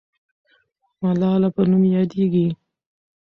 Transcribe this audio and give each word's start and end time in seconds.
ملاله 1.01 1.49
په 1.55 1.61
نوم 1.69 1.83
یادېږي. 1.95 2.47